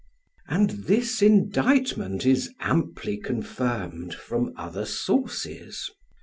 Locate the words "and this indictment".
0.47-2.25